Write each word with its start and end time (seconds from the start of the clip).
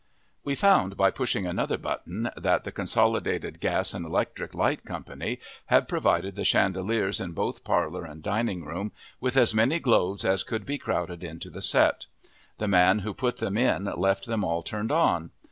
We 0.43 0.55
found, 0.55 0.97
by 0.97 1.11
pushing 1.11 1.45
another 1.45 1.77
button, 1.77 2.31
that 2.35 2.63
the 2.63 2.71
Consolidated 2.71 3.59
Gas 3.59 3.93
and 3.93 4.03
Electric 4.03 4.55
Light 4.55 4.83
Company 4.83 5.39
had 5.67 5.87
provided 5.87 6.35
the 6.35 6.43
chandeliers 6.43 7.19
in 7.21 7.33
both 7.33 7.63
parlor 7.63 8.03
and 8.03 8.23
dining 8.23 8.65
room 8.65 8.93
with 9.19 9.37
as 9.37 9.53
many 9.53 9.77
globes 9.77 10.25
as 10.25 10.41
could 10.41 10.65
be 10.65 10.79
crowded 10.79 11.23
into 11.23 11.51
the 11.51 11.61
set. 11.61 12.07
The 12.57 12.67
man 12.67 13.01
who 13.05 13.13
put 13.13 13.37
them 13.37 13.59
in 13.59 13.83
left 13.95 14.25
them 14.25 14.43
all 14.43 14.63
turned 14.63 14.91
on. 14.91 15.29